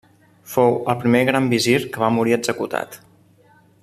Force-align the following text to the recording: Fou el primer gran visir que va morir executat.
Fou 0.53 0.77
el 0.93 0.97
primer 1.03 1.21
gran 1.29 1.49
visir 1.53 1.75
que 1.97 2.03
va 2.07 2.11
morir 2.17 2.35
executat. 2.39 2.99